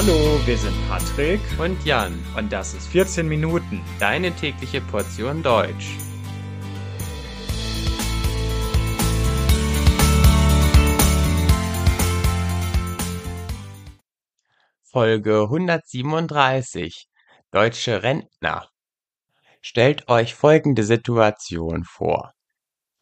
Hallo, 0.00 0.38
wir 0.46 0.56
sind 0.56 0.76
Patrick 0.88 1.40
und 1.58 1.84
Jan 1.84 2.24
und 2.36 2.52
das 2.52 2.72
ist 2.72 2.86
14 2.86 3.26
Minuten. 3.26 3.82
Deine 3.98 4.30
tägliche 4.30 4.80
Portion 4.80 5.42
Deutsch. 5.42 5.96
Folge 14.84 15.42
137 15.42 17.08
Deutsche 17.50 18.00
Rentner. 18.04 18.68
Stellt 19.60 20.08
euch 20.08 20.36
folgende 20.36 20.84
Situation 20.84 21.82
vor. 21.82 22.34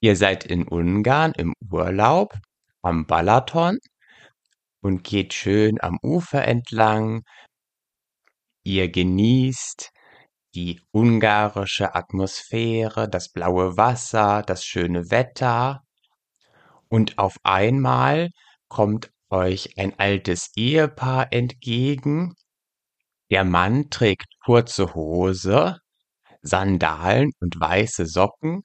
Ihr 0.01 0.17
seid 0.17 0.47
in 0.47 0.67
Ungarn 0.67 1.33
im 1.37 1.53
Urlaub 1.71 2.33
am 2.81 3.05
Balaton 3.05 3.81
und 4.87 5.03
geht 5.03 5.34
schön 5.34 5.80
am 5.80 5.98
Ufer 6.00 6.45
entlang. 6.45 7.25
Ihr 8.63 8.89
genießt 8.89 9.90
die 10.54 10.81
ungarische 10.93 11.96
Atmosphäre, 11.96 13.09
das 13.09 13.31
blaue 13.31 13.76
Wasser, 13.76 14.43
das 14.43 14.64
schöne 14.64 15.11
Wetter. 15.11 15.82
Und 16.89 17.18
auf 17.18 17.36
einmal 17.43 18.31
kommt 18.68 19.11
euch 19.29 19.76
ein 19.76 19.99
altes 19.99 20.53
Ehepaar 20.54 21.32
entgegen. 21.32 22.34
Der 23.32 23.43
Mann 23.43 23.90
trägt 23.90 24.39
kurze 24.45 24.95
Hose, 24.95 25.79
Sandalen 26.43 27.32
und 27.40 27.59
weiße 27.59 28.07
Socken 28.07 28.62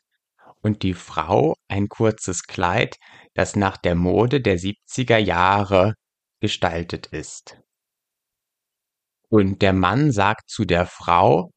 und 0.62 0.84
die 0.84 0.94
Frau 0.94 1.56
ein 1.68 1.90
kurzes 1.90 2.44
Kleid, 2.44 2.98
das 3.34 3.56
nach 3.56 3.78
der 3.78 3.96
Mode 3.96 4.40
der 4.40 4.60
70er 4.60 5.18
Jahre 5.18 5.96
gestaltet 6.42 7.08
ist. 7.08 7.58
Und 9.30 9.62
der 9.62 9.72
Mann 9.72 10.12
sagt 10.12 10.50
zu 10.50 10.66
der 10.66 10.86
Frau, 10.86 11.52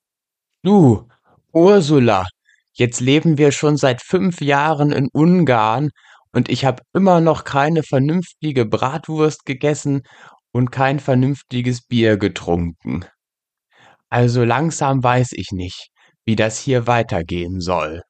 Du, 0.63 1.09
Ursula, 1.53 2.25
jetzt 2.73 3.01
leben 3.01 3.37
wir 3.37 3.53
schon 3.53 3.77
seit 3.77 4.01
fünf 4.01 4.41
Jahren 4.41 4.93
in 4.93 5.09
Ungarn 5.13 5.91
und 6.33 6.49
ich 6.49 6.65
habe 6.65 6.83
immer 6.93 7.21
noch 7.21 7.45
keine 7.45 7.83
vernünftige 7.83 8.65
Bratwurst 8.65 9.45
gegessen 9.45 10.03
und 10.53 10.71
kein 10.71 11.01
vernünftiges 11.01 11.83
Bier 11.83 12.17
getrunken. 12.17 13.05
Also 14.09 14.45
langsam 14.45 15.03
weiß 15.03 15.33
ich 15.33 15.51
nicht, 15.51 15.89
wie 16.25 16.37
das 16.37 16.59
hier 16.59 16.87
weitergehen 16.87 17.61
soll. 17.61 18.03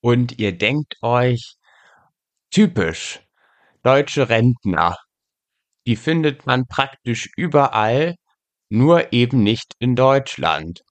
Und 0.00 0.38
ihr 0.38 0.56
denkt 0.56 0.94
euch, 1.02 1.56
typisch, 2.50 3.20
deutsche 3.82 4.28
Rentner. 4.28 4.96
Die 5.86 5.96
findet 5.96 6.46
man 6.46 6.66
praktisch 6.66 7.30
überall, 7.36 8.16
nur 8.68 9.12
eben 9.12 9.42
nicht 9.42 9.74
in 9.78 9.96
Deutschland. 9.96 10.82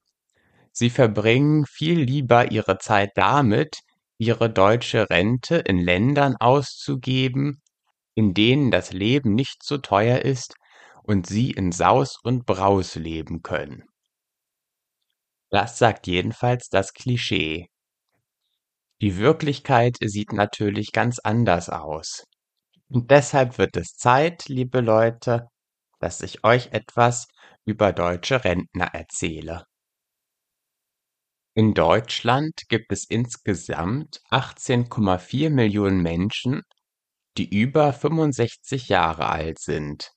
Sie 0.72 0.90
verbringen 0.90 1.66
viel 1.66 2.00
lieber 2.00 2.52
ihre 2.52 2.78
Zeit 2.80 3.12
damit, 3.16 3.78
ihre 4.18 4.50
deutsche 4.50 5.10
Rente 5.10 5.58
in 5.58 5.78
Ländern 5.80 6.36
auszugeben, 6.38 7.62
in 8.16 8.34
denen 8.34 8.72
das 8.72 8.92
Leben 8.92 9.34
nicht 9.36 9.64
so 9.64 9.78
teuer 9.78 10.20
ist 10.20 10.56
und 11.04 11.28
sie 11.28 11.52
in 11.52 11.72
Saus 11.72 12.18
und 12.24 12.46
Braus 12.46 12.96
leben 12.96 13.42
können. 13.42 13.84
Das 15.52 15.78
sagt 15.78 16.08
jedenfalls 16.08 16.70
das 16.70 16.94
Klischee. 16.94 17.68
Die 19.02 19.18
Wirklichkeit 19.18 19.98
sieht 20.02 20.34
natürlich 20.34 20.92
ganz 20.92 21.20
anders 21.20 21.70
aus. 21.70 22.26
Und 22.92 23.12
deshalb 23.12 23.58
wird 23.58 23.78
es 23.78 23.96
Zeit, 23.96 24.50
liebe 24.50 24.82
Leute, 24.82 25.48
dass 26.00 26.22
ich 26.22 26.44
euch 26.44 26.72
etwas 26.72 27.28
über 27.66 27.94
deutsche 27.94 28.44
Rentner 28.44 28.88
erzähle. 28.94 29.66
In 31.56 31.74
Deutschland 31.74 32.64
gibt 32.70 32.92
es 32.92 33.06
insgesamt 33.06 34.22
18,4 34.32 35.50
Millionen 35.50 36.02
Menschen, 36.02 36.62
die 37.38 37.50
über 37.50 37.94
65 37.94 38.90
Jahre 38.90 39.30
alt 39.30 39.60
sind. 39.60 40.12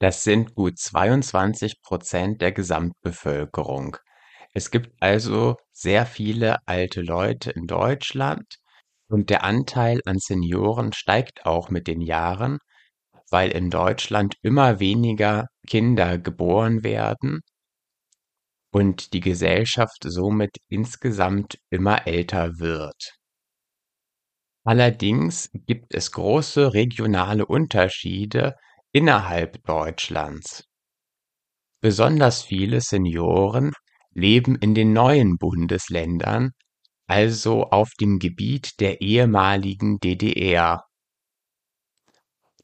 Das 0.00 0.22
sind 0.22 0.54
gut 0.54 0.78
22 0.78 1.82
Prozent 1.82 2.40
der 2.40 2.52
Gesamtbevölkerung. 2.52 3.96
Es 4.54 4.70
gibt 4.70 5.02
also 5.02 5.56
sehr 5.72 6.06
viele 6.06 6.66
alte 6.66 7.02
Leute 7.02 7.50
in 7.50 7.66
Deutschland 7.66 8.58
und 9.08 9.30
der 9.30 9.44
Anteil 9.44 10.00
an 10.04 10.18
Senioren 10.18 10.92
steigt 10.92 11.46
auch 11.46 11.70
mit 11.70 11.86
den 11.86 12.00
Jahren, 12.00 12.58
weil 13.30 13.50
in 13.50 13.70
Deutschland 13.70 14.34
immer 14.42 14.80
weniger 14.80 15.46
Kinder 15.66 16.18
geboren 16.18 16.84
werden 16.84 17.40
und 18.72 19.12
die 19.12 19.20
Gesellschaft 19.20 20.02
somit 20.04 20.56
insgesamt 20.68 21.58
immer 21.70 22.06
älter 22.06 22.58
wird. 22.58 23.14
Allerdings 24.64 25.50
gibt 25.66 25.94
es 25.94 26.12
große 26.12 26.74
regionale 26.74 27.46
Unterschiede 27.46 28.54
innerhalb 28.92 29.64
Deutschlands. 29.64 30.64
Besonders 31.80 32.42
viele 32.42 32.80
Senioren 32.80 33.72
leben 34.12 34.56
in 34.56 34.74
den 34.74 34.92
neuen 34.92 35.38
Bundesländern 35.38 36.50
also 37.08 37.64
auf 37.70 37.90
dem 38.00 38.18
Gebiet 38.18 38.80
der 38.80 39.00
ehemaligen 39.00 39.98
DDR. 39.98 40.84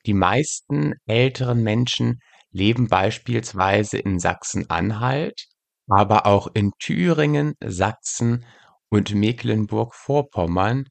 Die 0.06 0.14
meisten 0.14 0.94
älteren 1.06 1.62
Menschen 1.62 2.20
leben 2.50 2.88
beispielsweise 2.88 3.98
in 3.98 4.18
Sachsen-Anhalt, 4.20 5.46
aber 5.88 6.26
auch 6.26 6.48
in 6.54 6.72
Thüringen, 6.78 7.54
Sachsen 7.64 8.44
und 8.90 9.14
Mecklenburg-Vorpommern 9.14 10.86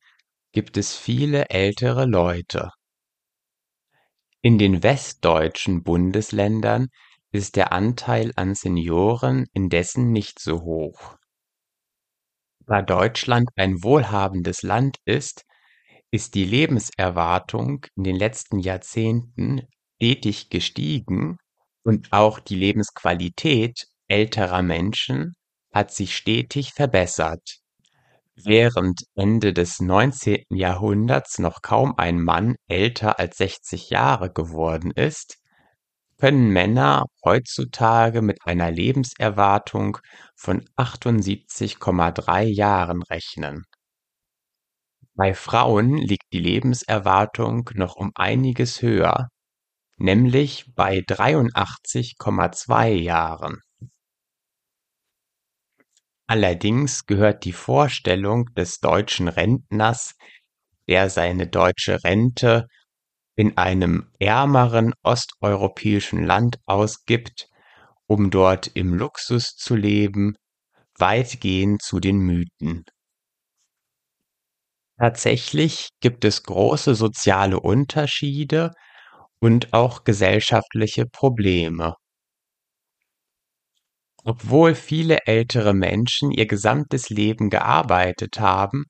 gibt 0.52 0.78
es 0.78 0.96
viele 0.96 1.50
ältere 1.50 2.06
Leute. 2.06 2.70
In 4.42 4.58
den 4.58 4.84
westdeutschen 4.84 5.84
Bundesländern 5.84 6.88
ist 7.32 7.56
der 7.56 7.72
Anteil 7.72 8.32
an 8.36 8.56
Senioren 8.56 9.46
indessen 9.54 10.12
nicht 10.12 10.40
so 10.40 10.62
hoch. 10.62 11.18
Da 12.66 12.82
Deutschland 12.82 13.50
ein 13.56 13.84
wohlhabendes 13.84 14.62
Land 14.62 14.98
ist, 15.06 15.44
ist 16.12 16.36
die 16.36 16.46
Lebenserwartung 16.46 17.86
in 17.96 18.04
den 18.04 18.16
letzten 18.16 18.60
Jahrzehnten 18.60 19.62
stetig 19.96 20.50
gestiegen 20.50 21.38
und 21.84 22.14
auch 22.14 22.40
die 22.40 22.56
Lebensqualität 22.56 23.88
älterer 24.08 24.62
Menschen 24.62 25.34
hat 25.74 25.92
sich 25.92 26.16
stetig 26.16 26.74
verbessert. 26.74 27.58
Während 28.36 29.02
Ende 29.16 29.54
des 29.54 29.80
19. 29.80 30.44
Jahrhunderts 30.50 31.40
noch 31.40 31.62
kaum 31.62 31.94
ein 31.98 32.22
Mann 32.22 32.56
älter 32.68 33.20
als 33.20 33.38
60 33.38 33.90
Jahre 33.90 34.32
geworden 34.32 34.92
ist, 34.92 35.38
können 36.24 36.52
Männer 36.52 37.04
heutzutage 37.26 38.22
mit 38.22 38.38
einer 38.46 38.72
Lebenserwartung 38.72 39.98
von 40.38 40.64
78,3 40.78 42.44
Jahren 42.44 43.04
rechnen. 43.04 43.66
Bei 45.16 45.34
Frauen 45.34 45.98
liegt 45.98 46.32
die 46.32 46.40
Lebenserwartung 46.40 47.70
noch 47.74 47.98
um 47.98 48.14
einiges 48.16 48.82
höher, 48.82 49.28
nämlich 49.98 50.72
bei 50.74 51.00
83,2 51.00 52.88
Jahren. 52.94 53.60
Allerdings 56.26 57.06
gehört 57.06 57.44
die 57.44 57.52
Vorstellung 57.52 58.46
des 58.56 58.80
deutschen 58.80 59.28
Rentners, 59.28 60.16
der 60.88 61.10
seine 61.10 61.50
deutsche 61.50 62.02
Rente 62.02 62.70
in 63.36 63.58
einem 63.58 64.12
ärmeren 64.20 64.94
osteuropäischen 65.04 66.24
Land 66.24 66.60
ausgibt, 66.66 67.48
um 68.08 68.30
dort 68.30 68.68
im 68.76 68.94
Luxus 68.94 69.56
zu 69.56 69.76
leben, 69.76 70.36
weitgehend 70.98 71.82
zu 71.82 72.00
den 72.00 72.20
Mythen. 72.20 72.86
Tatsächlich 74.98 75.90
gibt 76.02 76.24
es 76.26 76.44
große 76.44 76.96
soziale 76.96 77.60
Unterschiede 77.60 78.72
und 79.40 79.74
auch 79.74 80.04
gesellschaftliche 80.04 81.06
Probleme. 81.06 81.96
Obwohl 84.24 84.76
viele 84.76 85.20
ältere 85.26 85.74
Menschen 85.74 86.32
ihr 86.32 86.46
gesamtes 86.46 87.10
Leben 87.10 87.50
gearbeitet 87.50 88.40
haben, 88.40 88.86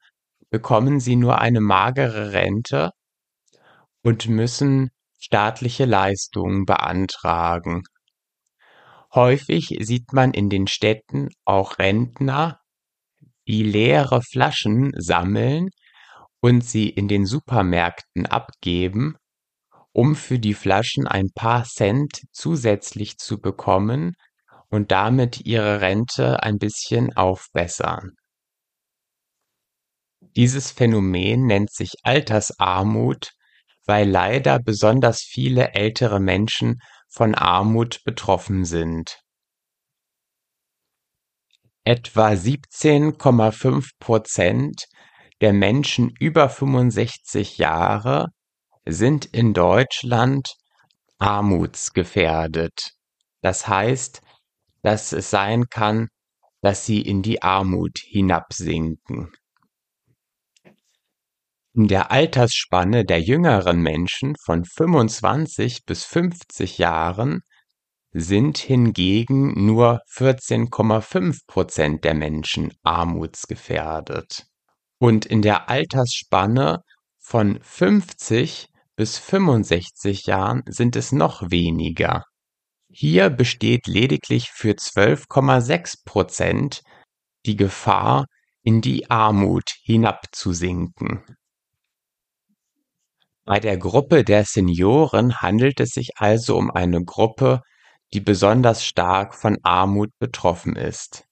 bekommen 0.52 1.00
sie 1.00 1.16
nur 1.16 1.40
eine 1.40 1.62
magere 1.62 2.34
Rente 2.34 2.92
und 4.04 4.28
müssen 4.28 4.90
staatliche 5.20 5.86
Leistungen 5.86 6.66
beantragen. 6.66 7.84
Häufig 9.14 9.78
sieht 9.80 10.12
man 10.12 10.34
in 10.34 10.50
den 10.50 10.68
Städten 10.68 11.30
auch 11.46 11.80
Rentner, 11.80 12.60
die 13.48 13.64
leere 13.64 14.22
Flaschen 14.22 14.92
sammeln 14.98 15.70
und 16.42 16.64
sie 16.64 16.90
in 16.90 17.08
den 17.08 17.26
Supermärkten 17.26 18.26
abgeben, 18.26 19.16
um 19.94 20.16
für 20.16 20.40
die 20.40 20.54
Flaschen 20.54 21.08
ein 21.08 21.30
paar 21.34 21.64
Cent 21.64 22.22
zusätzlich 22.32 23.18
zu 23.18 23.40
bekommen 23.40 24.14
und 24.70 24.92
damit 24.92 25.46
ihre 25.46 25.82
Rente 25.82 26.42
ein 26.42 26.58
bisschen 26.58 27.16
aufbessern. 27.16 28.12
Dieses 30.36 30.72
Phänomen 30.72 31.46
nennt 31.46 31.72
sich 31.72 31.92
Altersarmut, 32.02 33.30
weil 33.86 34.10
leider 34.10 34.60
besonders 34.60 35.22
viele 35.22 35.74
ältere 35.74 36.20
Menschen 36.20 36.80
von 37.10 37.36
Armut 37.36 38.04
betroffen 38.04 38.66
sind. 38.66 39.20
Etwa 41.86 42.30
17,5 42.30 43.90
Prozent 44.00 44.86
der 45.42 45.52
Menschen 45.52 46.10
über 46.20 46.48
65 46.48 47.58
Jahre 47.58 48.28
sind 48.86 49.26
in 49.26 49.54
Deutschland 49.54 50.54
armutsgefährdet. 51.20 52.92
Das 53.42 53.68
heißt, 53.68 54.22
dass 54.82 55.12
es 55.12 55.30
sein 55.30 55.66
kann, 55.70 56.08
dass 56.62 56.86
sie 56.86 57.02
in 57.02 57.22
die 57.22 57.42
Armut 57.42 58.00
hinabsinken. 58.00 59.32
In 61.76 61.88
der 61.88 62.12
Altersspanne 62.12 63.04
der 63.04 63.20
jüngeren 63.20 63.82
Menschen 63.82 64.36
von 64.36 64.64
25 64.64 65.86
bis 65.86 66.06
50 66.06 66.78
Jahren 66.78 67.42
sind 68.12 68.60
hingegen 68.60 69.66
nur 69.66 70.02
14,5 70.08 71.40
Prozent 71.48 72.04
der 72.04 72.14
Menschen 72.14 72.72
armutsgefährdet. 72.84 74.44
Und 75.00 75.26
in 75.26 75.42
der 75.42 75.68
Altersspanne 75.68 76.84
von 77.18 77.60
50 77.64 78.68
bis 78.96 79.18
65 79.18 80.28
Jahren 80.28 80.62
sind 80.68 80.96
es 80.96 81.12
noch 81.12 81.50
weniger. 81.50 82.24
Hier 82.88 83.32
besteht 83.32 83.88
lediglich 83.88 84.52
für 84.52 84.74
12,6 84.74 86.04
Prozent 86.06 86.84
die 87.48 87.56
Gefahr, 87.56 88.26
in 88.62 88.80
die 88.82 89.10
Armut 89.10 89.74
hinabzusinken. 89.84 91.24
Bei 93.46 93.60
der 93.60 93.78
Gruppe 93.78 94.24
der 94.24 94.46
Senioren 94.46 95.42
handelt 95.42 95.82
es 95.82 95.90
sich 95.90 96.12
also 96.16 96.58
um 96.58 96.72
eine 96.72 97.04
Gruppe, 97.04 97.62
die 98.14 98.22
besonders 98.22 98.86
stark 98.86 99.36
von 99.36 99.58
Armut 99.64 100.12
betroffen 100.20 100.76
ist. 100.76 101.26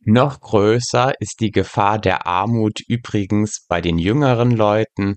Noch 0.00 0.40
größer 0.40 1.12
ist 1.20 1.40
die 1.40 1.50
Gefahr 1.50 1.98
der 1.98 2.26
Armut 2.26 2.80
übrigens 2.88 3.64
bei 3.68 3.80
den 3.80 3.98
jüngeren 3.98 4.50
Leuten. 4.50 5.16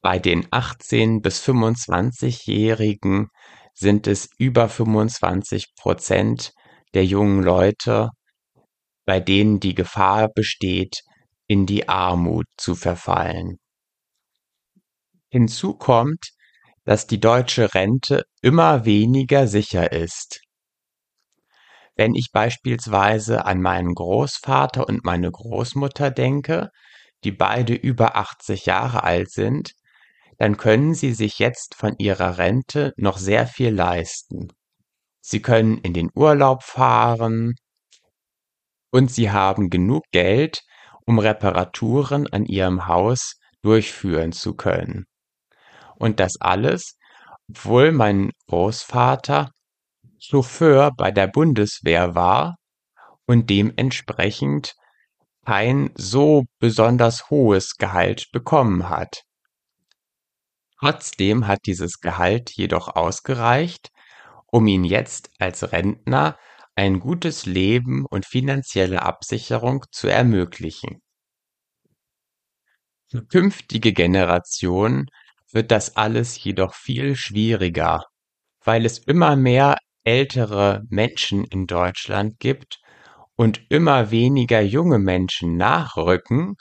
Bei 0.00 0.18
den 0.18 0.46
18 0.50 1.20
bis 1.20 1.44
25-Jährigen 1.46 3.28
sind 3.74 4.06
es 4.06 4.28
über 4.38 4.68
25 4.68 5.74
Prozent 5.76 6.52
der 6.94 7.04
jungen 7.04 7.42
Leute, 7.42 8.10
bei 9.04 9.20
denen 9.20 9.60
die 9.60 9.74
Gefahr 9.74 10.28
besteht, 10.28 11.02
in 11.52 11.66
die 11.66 11.86
Armut 11.86 12.46
zu 12.56 12.74
verfallen. 12.74 13.58
Hinzu 15.28 15.74
kommt, 15.74 16.30
dass 16.84 17.06
die 17.06 17.20
deutsche 17.20 17.74
Rente 17.74 18.24
immer 18.40 18.86
weniger 18.86 19.46
sicher 19.46 19.92
ist. 19.92 20.40
Wenn 21.94 22.14
ich 22.14 22.30
beispielsweise 22.32 23.44
an 23.44 23.60
meinen 23.60 23.92
Großvater 23.92 24.88
und 24.88 25.04
meine 25.04 25.30
Großmutter 25.30 26.10
denke, 26.10 26.70
die 27.22 27.32
beide 27.32 27.74
über 27.74 28.16
80 28.16 28.64
Jahre 28.64 29.04
alt 29.04 29.30
sind, 29.30 29.72
dann 30.38 30.56
können 30.56 30.94
sie 30.94 31.12
sich 31.12 31.38
jetzt 31.38 31.74
von 31.74 31.96
ihrer 31.98 32.38
Rente 32.38 32.94
noch 32.96 33.18
sehr 33.18 33.46
viel 33.46 33.74
leisten. 33.74 34.48
Sie 35.20 35.42
können 35.42 35.76
in 35.76 35.92
den 35.92 36.08
Urlaub 36.14 36.62
fahren 36.62 37.56
und 38.90 39.12
sie 39.12 39.30
haben 39.30 39.68
genug 39.68 40.04
Geld, 40.12 40.62
um 41.06 41.18
Reparaturen 41.18 42.26
an 42.32 42.44
ihrem 42.44 42.86
Haus 42.86 43.36
durchführen 43.62 44.32
zu 44.32 44.54
können. 44.54 45.06
Und 45.96 46.20
das 46.20 46.40
alles, 46.40 46.96
obwohl 47.48 47.92
mein 47.92 48.30
Großvater 48.48 49.50
Chauffeur 50.18 50.92
bei 50.96 51.10
der 51.10 51.26
Bundeswehr 51.26 52.14
war 52.14 52.56
und 53.26 53.50
dementsprechend 53.50 54.74
kein 55.44 55.90
so 55.94 56.44
besonders 56.60 57.30
hohes 57.30 57.76
Gehalt 57.76 58.30
bekommen 58.32 58.88
hat. 58.88 59.22
Trotzdem 60.78 61.46
hat 61.46 61.60
dieses 61.66 62.00
Gehalt 62.00 62.50
jedoch 62.50 62.94
ausgereicht, 62.94 63.90
um 64.46 64.66
ihn 64.66 64.84
jetzt 64.84 65.30
als 65.38 65.72
Rentner 65.72 66.36
ein 66.82 66.98
gutes 66.98 67.46
Leben 67.46 68.04
und 68.06 68.26
finanzielle 68.26 69.02
Absicherung 69.02 69.84
zu 69.92 70.08
ermöglichen. 70.08 71.00
Für 73.08 73.24
künftige 73.24 73.92
Generationen 73.92 75.06
wird 75.52 75.70
das 75.70 75.94
alles 75.96 76.42
jedoch 76.42 76.74
viel 76.74 77.14
schwieriger, 77.14 78.02
weil 78.64 78.84
es 78.84 78.98
immer 78.98 79.36
mehr 79.36 79.78
ältere 80.02 80.82
Menschen 80.88 81.44
in 81.44 81.68
Deutschland 81.68 82.40
gibt 82.40 82.80
und 83.36 83.64
immer 83.68 84.10
weniger 84.10 84.60
junge 84.60 84.98
Menschen 84.98 85.56
nachrücken, 85.56 86.56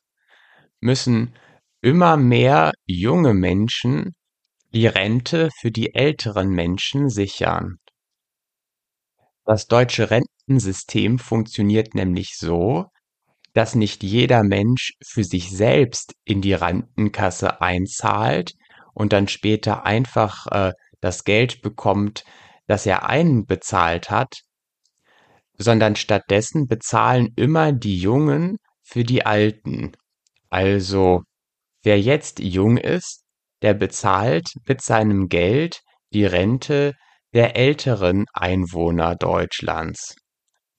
müssen 0.82 1.34
immer 1.82 2.16
mehr 2.16 2.74
junge 2.86 3.34
Menschen 3.34 4.14
die 4.72 4.86
Rente 4.86 5.50
für 5.60 5.72
die 5.72 5.96
älteren 5.96 6.50
Menschen 6.50 7.10
sichern. 7.10 7.80
Das 9.46 9.68
deutsche 9.68 10.12
Rentensystem 10.12 11.20
funktioniert 11.20 11.96
nämlich 11.96 12.38
so, 12.38 12.86
dass 13.54 13.76
nicht 13.76 14.04
jeder 14.04 14.44
Mensch 14.44 14.94
für 15.04 15.24
sich 15.24 15.52
selbst 15.52 16.14
in 16.24 16.42
die 16.42 16.54
Rentenkasse 16.54 17.62
einzahlt 17.62 18.54
und 18.94 19.14
dann 19.14 19.28
später 19.28 19.86
einfach 19.86 20.48
äh, 20.48 20.74
das 21.02 21.24
Geld 21.24 21.62
bekommt, 21.62 22.24
das 22.68 22.86
er 22.86 23.08
einbezahlt 23.08 24.10
hat, 24.10 24.42
sondern 25.58 25.96
stattdessen 25.96 26.68
bezahlen 26.68 27.34
immer 27.36 27.72
die 27.72 27.98
Jungen 27.98 28.58
für 28.84 29.04
die 29.04 29.26
Alten. 29.26 29.92
Also 30.50 31.24
wer 31.84 32.00
jetzt 32.00 32.40
jung 32.40 32.78
ist, 32.78 33.24
der 33.62 33.74
bezahlt 33.74 34.54
mit 34.68 34.82
seinem 34.82 35.28
Geld 35.30 35.82
die 36.14 36.26
Rente 36.26 36.94
der 37.34 37.56
älteren 37.56 38.26
Einwohner 38.34 39.16
Deutschlands. 39.16 40.16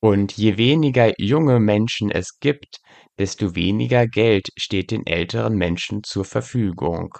Und 0.00 0.36
je 0.36 0.56
weniger 0.58 1.12
junge 1.18 1.60
Menschen 1.60 2.10
es 2.10 2.38
gibt, 2.40 2.78
desto 3.18 3.54
weniger 3.54 4.06
Geld 4.06 4.48
steht 4.58 4.90
den 4.90 5.06
älteren 5.06 5.54
Menschen 5.54 6.02
zur 6.02 6.24
Verfügung. 6.24 7.16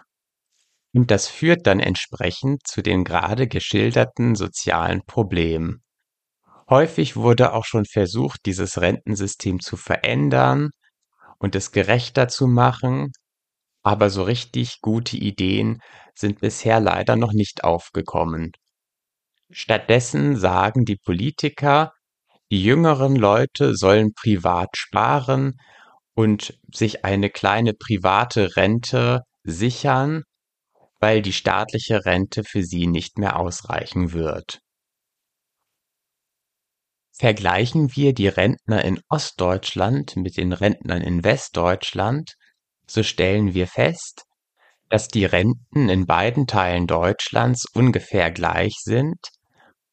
Und 0.94 1.10
das 1.10 1.28
führt 1.28 1.66
dann 1.66 1.80
entsprechend 1.80 2.66
zu 2.66 2.82
den 2.82 3.04
gerade 3.04 3.48
geschilderten 3.48 4.34
sozialen 4.34 5.02
Problemen. 5.06 5.82
Häufig 6.68 7.16
wurde 7.16 7.52
auch 7.54 7.64
schon 7.64 7.84
versucht, 7.86 8.40
dieses 8.46 8.80
Rentensystem 8.80 9.60
zu 9.60 9.76
verändern 9.76 10.70
und 11.38 11.54
es 11.54 11.72
gerechter 11.72 12.28
zu 12.28 12.46
machen, 12.46 13.12
aber 13.82 14.10
so 14.10 14.22
richtig 14.24 14.80
gute 14.80 15.16
Ideen 15.16 15.80
sind 16.14 16.40
bisher 16.40 16.80
leider 16.80 17.16
noch 17.16 17.32
nicht 17.32 17.64
aufgekommen. 17.64 18.52
Stattdessen 19.52 20.36
sagen 20.36 20.84
die 20.84 20.96
Politiker, 20.96 21.92
die 22.50 22.62
jüngeren 22.62 23.16
Leute 23.16 23.76
sollen 23.76 24.12
privat 24.14 24.76
sparen 24.76 25.58
und 26.14 26.58
sich 26.72 27.04
eine 27.04 27.30
kleine 27.30 27.74
private 27.74 28.56
Rente 28.56 29.20
sichern, 29.44 30.22
weil 31.00 31.20
die 31.20 31.32
staatliche 31.32 32.04
Rente 32.04 32.44
für 32.44 32.62
sie 32.62 32.86
nicht 32.86 33.18
mehr 33.18 33.38
ausreichen 33.38 34.12
wird. 34.12 34.60
Vergleichen 37.14 37.94
wir 37.94 38.14
die 38.14 38.28
Rentner 38.28 38.84
in 38.84 39.00
Ostdeutschland 39.08 40.16
mit 40.16 40.38
den 40.38 40.52
Rentnern 40.52 41.02
in 41.02 41.24
Westdeutschland, 41.24 42.34
so 42.86 43.02
stellen 43.02 43.52
wir 43.52 43.66
fest, 43.66 44.24
dass 44.88 45.08
die 45.08 45.24
Renten 45.24 45.88
in 45.88 46.06
beiden 46.06 46.46
Teilen 46.46 46.86
Deutschlands 46.86 47.66
ungefähr 47.74 48.30
gleich 48.30 48.74
sind, 48.82 49.18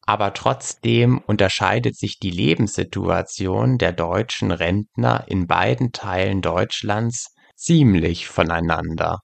aber 0.02 0.32
trotzdem 0.34 1.18
unterscheidet 1.18 1.96
sich 1.96 2.18
die 2.18 2.30
Lebenssituation 2.30 3.78
der 3.78 3.92
deutschen 3.92 4.50
Rentner 4.50 5.24
in 5.28 5.46
beiden 5.46 5.92
Teilen 5.92 6.42
Deutschlands 6.42 7.34
ziemlich 7.56 8.26
voneinander. 8.26 9.20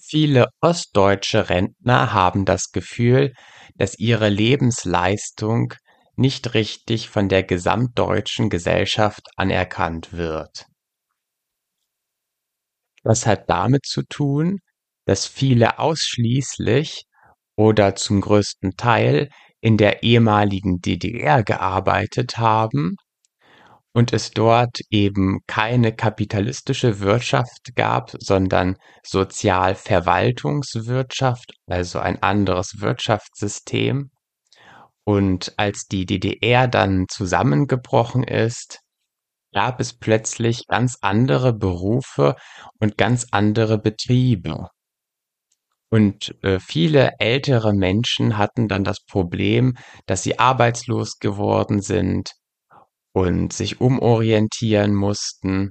Viele 0.00 0.48
ostdeutsche 0.60 1.48
Rentner 1.50 2.12
haben 2.12 2.44
das 2.44 2.70
Gefühl, 2.70 3.34
dass 3.74 3.98
ihre 3.98 4.28
Lebensleistung 4.28 5.74
nicht 6.16 6.54
richtig 6.54 7.08
von 7.08 7.28
der 7.28 7.42
gesamtdeutschen 7.42 8.50
Gesellschaft 8.50 9.22
anerkannt 9.36 10.12
wird. 10.12 10.66
Das 13.04 13.26
hat 13.26 13.48
damit 13.48 13.86
zu 13.86 14.02
tun, 14.02 14.58
dass 15.04 15.26
viele 15.26 15.78
ausschließlich 15.78 17.04
oder 17.58 17.94
zum 17.96 18.20
größten 18.20 18.76
Teil 18.76 19.30
in 19.60 19.76
der 19.76 20.04
ehemaligen 20.04 20.80
DDR 20.80 21.42
gearbeitet 21.42 22.38
haben 22.38 22.94
und 23.92 24.12
es 24.12 24.30
dort 24.30 24.78
eben 24.90 25.40
keine 25.48 25.92
kapitalistische 25.92 27.00
Wirtschaft 27.00 27.74
gab, 27.74 28.12
sondern 28.20 28.76
Sozialverwaltungswirtschaft, 29.04 31.54
also 31.66 31.98
ein 31.98 32.22
anderes 32.22 32.80
Wirtschaftssystem. 32.80 34.12
Und 35.04 35.54
als 35.56 35.86
die 35.86 36.06
DDR 36.06 36.68
dann 36.68 37.06
zusammengebrochen 37.08 38.22
ist, 38.22 38.78
gab 39.52 39.80
es 39.80 39.98
plötzlich 39.98 40.68
ganz 40.68 40.98
andere 41.00 41.52
Berufe 41.52 42.36
und 42.78 42.96
ganz 42.98 43.26
andere 43.32 43.78
Betriebe. 43.78 44.68
Und 45.90 46.34
äh, 46.42 46.60
viele 46.60 47.12
ältere 47.18 47.72
Menschen 47.72 48.36
hatten 48.36 48.68
dann 48.68 48.84
das 48.84 49.04
Problem, 49.04 49.76
dass 50.06 50.22
sie 50.22 50.38
arbeitslos 50.38 51.18
geworden 51.18 51.80
sind 51.80 52.32
und 53.12 53.52
sich 53.52 53.80
umorientieren 53.80 54.94
mussten. 54.94 55.70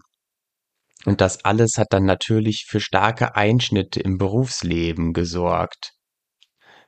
Und 1.05 1.21
das 1.21 1.45
alles 1.45 1.77
hat 1.77 1.87
dann 1.91 2.05
natürlich 2.05 2.65
für 2.67 2.79
starke 2.79 3.35
Einschnitte 3.35 3.99
im 3.99 4.17
Berufsleben 4.17 5.13
gesorgt. 5.13 5.91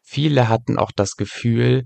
Viele 0.04 0.50
hatten 0.50 0.80
auch 0.80 0.92
das 0.96 1.12
Gefühl, 1.12 1.86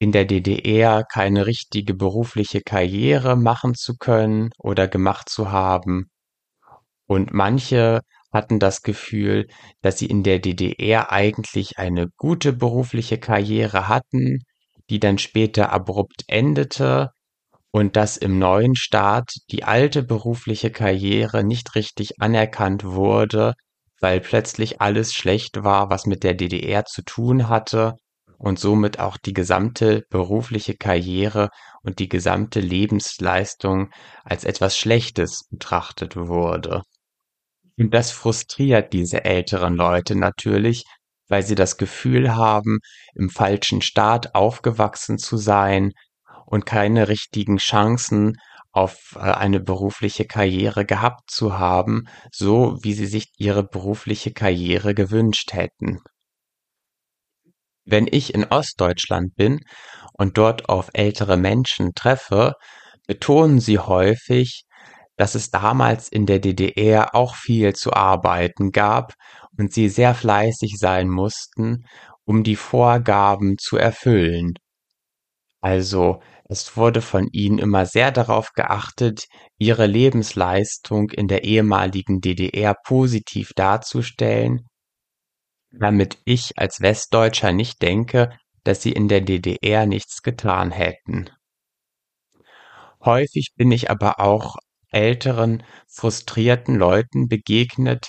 in 0.00 0.10
der 0.10 0.24
DDR 0.24 1.04
keine 1.04 1.46
richtige 1.46 1.94
berufliche 1.94 2.60
Karriere 2.60 3.36
machen 3.36 3.74
zu 3.74 3.94
können 3.96 4.50
oder 4.58 4.88
gemacht 4.88 5.28
zu 5.28 5.52
haben. 5.52 6.10
Und 7.06 7.32
manche 7.32 8.00
hatten 8.32 8.58
das 8.58 8.82
Gefühl, 8.82 9.46
dass 9.82 9.98
sie 9.98 10.06
in 10.06 10.22
der 10.22 10.38
DDR 10.38 11.12
eigentlich 11.12 11.78
eine 11.78 12.08
gute 12.16 12.52
berufliche 12.52 13.18
Karriere 13.18 13.88
hatten, 13.88 14.38
die 14.90 15.00
dann 15.00 15.18
später 15.18 15.72
abrupt 15.72 16.24
endete 16.28 17.10
und 17.70 17.96
dass 17.96 18.16
im 18.16 18.38
neuen 18.38 18.76
Staat 18.76 19.32
die 19.50 19.64
alte 19.64 20.02
berufliche 20.02 20.70
Karriere 20.70 21.44
nicht 21.44 21.74
richtig 21.74 22.20
anerkannt 22.20 22.84
wurde, 22.84 23.54
weil 24.00 24.20
plötzlich 24.20 24.80
alles 24.80 25.14
schlecht 25.14 25.62
war, 25.62 25.90
was 25.90 26.06
mit 26.06 26.24
der 26.24 26.34
DDR 26.34 26.84
zu 26.84 27.02
tun 27.02 27.48
hatte 27.48 27.94
und 28.38 28.58
somit 28.58 28.98
auch 28.98 29.16
die 29.16 29.32
gesamte 29.32 30.02
berufliche 30.10 30.74
Karriere 30.74 31.48
und 31.82 32.00
die 32.00 32.08
gesamte 32.08 32.60
Lebensleistung 32.60 33.90
als 34.24 34.44
etwas 34.44 34.76
Schlechtes 34.76 35.46
betrachtet 35.50 36.16
wurde. 36.16 36.82
Und 37.78 37.94
das 37.94 38.10
frustriert 38.10 38.92
diese 38.92 39.24
älteren 39.24 39.74
Leute 39.74 40.14
natürlich, 40.14 40.84
weil 41.28 41.42
sie 41.42 41.54
das 41.54 41.78
Gefühl 41.78 42.36
haben, 42.36 42.80
im 43.14 43.30
falschen 43.30 43.80
Staat 43.80 44.34
aufgewachsen 44.34 45.18
zu 45.18 45.36
sein 45.36 45.92
und 46.46 46.66
keine 46.66 47.08
richtigen 47.08 47.56
Chancen 47.56 48.36
auf 48.72 49.16
äh, 49.16 49.20
eine 49.20 49.60
berufliche 49.60 50.26
Karriere 50.26 50.84
gehabt 50.84 51.30
zu 51.30 51.58
haben, 51.58 52.04
so 52.32 52.78
wie 52.82 52.94
sie 52.94 53.06
sich 53.06 53.28
ihre 53.36 53.62
berufliche 53.62 54.32
Karriere 54.32 54.94
gewünscht 54.94 55.52
hätten. 55.52 56.00
Wenn 57.84 58.06
ich 58.06 58.34
in 58.34 58.44
Ostdeutschland 58.44 59.34
bin 59.34 59.60
und 60.12 60.38
dort 60.38 60.68
auf 60.68 60.90
ältere 60.92 61.36
Menschen 61.36 61.94
treffe, 61.94 62.54
betonen 63.06 63.60
sie 63.60 63.78
häufig, 63.78 64.64
dass 65.16 65.34
es 65.34 65.50
damals 65.50 66.08
in 66.08 66.26
der 66.26 66.38
DDR 66.38 67.14
auch 67.14 67.34
viel 67.34 67.74
zu 67.74 67.92
arbeiten 67.92 68.72
gab 68.72 69.14
und 69.58 69.72
sie 69.72 69.88
sehr 69.88 70.14
fleißig 70.14 70.76
sein 70.78 71.08
mussten, 71.08 71.84
um 72.24 72.42
die 72.44 72.56
Vorgaben 72.56 73.58
zu 73.58 73.76
erfüllen. 73.76 74.54
Also 75.60 76.20
es 76.44 76.76
wurde 76.76 77.02
von 77.02 77.28
ihnen 77.32 77.58
immer 77.58 77.86
sehr 77.86 78.10
darauf 78.10 78.52
geachtet, 78.52 79.26
ihre 79.58 79.86
Lebensleistung 79.86 81.10
in 81.10 81.28
der 81.28 81.44
ehemaligen 81.44 82.20
DDR 82.20 82.74
positiv 82.74 83.52
darzustellen 83.54 84.66
damit 85.72 86.18
ich 86.24 86.58
als 86.58 86.80
Westdeutscher 86.80 87.52
nicht 87.52 87.82
denke, 87.82 88.36
dass 88.64 88.82
sie 88.82 88.92
in 88.92 89.08
der 89.08 89.20
DDR 89.20 89.86
nichts 89.86 90.22
getan 90.22 90.70
hätten. 90.70 91.30
Häufig 93.04 93.52
bin 93.56 93.72
ich 93.72 93.90
aber 93.90 94.20
auch 94.20 94.56
älteren, 94.92 95.62
frustrierten 95.88 96.76
Leuten 96.76 97.28
begegnet, 97.28 98.08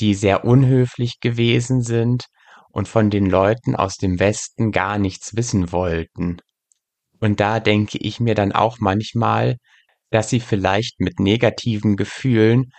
die 0.00 0.14
sehr 0.14 0.44
unhöflich 0.44 1.20
gewesen 1.20 1.82
sind 1.82 2.26
und 2.70 2.88
von 2.88 3.10
den 3.10 3.26
Leuten 3.26 3.76
aus 3.76 3.96
dem 3.96 4.18
Westen 4.18 4.72
gar 4.72 4.98
nichts 4.98 5.36
wissen 5.36 5.70
wollten. 5.70 6.38
Und 7.20 7.40
da 7.40 7.60
denke 7.60 7.98
ich 7.98 8.20
mir 8.20 8.34
dann 8.34 8.52
auch 8.52 8.78
manchmal, 8.80 9.56
dass 10.10 10.30
sie 10.30 10.40
vielleicht 10.40 11.00
mit 11.00 11.20
negativen 11.20 11.96
Gefühlen 11.96 12.70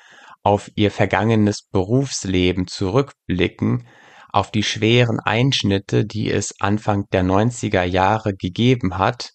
auf 0.43 0.69
ihr 0.75 0.91
vergangenes 0.91 1.63
Berufsleben 1.71 2.67
zurückblicken, 2.67 3.87
auf 4.31 4.51
die 4.51 4.63
schweren 4.63 5.19
Einschnitte, 5.19 6.05
die 6.05 6.29
es 6.29 6.53
Anfang 6.59 7.05
der 7.11 7.23
90er 7.23 7.83
Jahre 7.83 8.35
gegeben 8.35 8.97
hat 8.97 9.29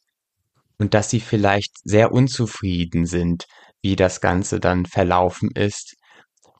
und 0.79 0.95
dass 0.95 1.11
sie 1.11 1.21
vielleicht 1.21 1.73
sehr 1.83 2.13
unzufrieden 2.13 3.07
sind, 3.07 3.47
wie 3.83 3.97
das 3.97 4.21
Ganze 4.21 4.61
dann 4.61 4.87
verlaufen 4.87 5.51
ist 5.55 5.97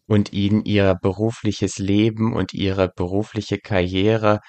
und 0.07 0.33
ihnen 0.33 0.65
ihr 0.65 0.97
berufliches 1.01 1.79
Leben 1.79 2.35
und 2.35 2.53
ihre 2.53 2.89
berufliche 2.89 3.59
Karriere 3.59 4.41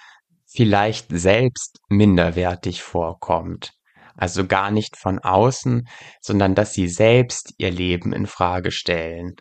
vielleicht 0.48 1.08
selbst 1.10 1.80
minderwertig 1.90 2.82
vorkommt. 2.82 3.72
Also 4.16 4.46
gar 4.46 4.72
nicht 4.72 4.98
von 4.98 5.20
außen, 5.20 5.88
sondern 6.20 6.56
dass 6.56 6.74
sie 6.74 6.88
selbst 6.88 7.54
ihr 7.58 7.72
Leben 7.72 8.12
in 8.12 8.28
Frage 8.28 8.72
stellen. 8.72 9.36